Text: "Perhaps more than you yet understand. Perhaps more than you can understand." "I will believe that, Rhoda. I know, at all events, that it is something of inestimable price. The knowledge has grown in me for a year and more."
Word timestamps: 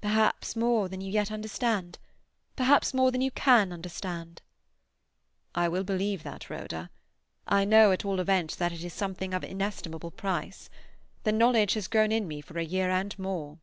"Perhaps 0.00 0.54
more 0.54 0.88
than 0.88 1.00
you 1.00 1.10
yet 1.10 1.32
understand. 1.32 1.98
Perhaps 2.54 2.94
more 2.94 3.10
than 3.10 3.20
you 3.20 3.32
can 3.32 3.72
understand." 3.72 4.40
"I 5.52 5.66
will 5.68 5.82
believe 5.82 6.22
that, 6.22 6.48
Rhoda. 6.48 6.90
I 7.48 7.64
know, 7.64 7.90
at 7.90 8.04
all 8.04 8.20
events, 8.20 8.54
that 8.54 8.70
it 8.70 8.84
is 8.84 8.92
something 8.94 9.34
of 9.34 9.42
inestimable 9.42 10.12
price. 10.12 10.70
The 11.24 11.32
knowledge 11.32 11.74
has 11.74 11.88
grown 11.88 12.12
in 12.12 12.28
me 12.28 12.40
for 12.40 12.56
a 12.56 12.64
year 12.64 12.88
and 12.88 13.18
more." 13.18 13.58